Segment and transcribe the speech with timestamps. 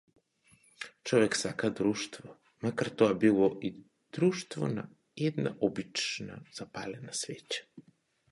[1.09, 2.29] Човекот сака друштво,
[2.67, 3.69] макар тоа било и
[4.17, 4.87] друштвото на
[5.27, 7.87] една обична запалена свеќа.